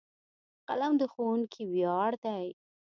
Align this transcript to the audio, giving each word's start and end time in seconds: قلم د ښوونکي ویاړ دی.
قلم 0.69 0.93
د 1.01 1.03
ښوونکي 1.13 1.63
ویاړ 1.71 2.11
دی. 2.25 2.47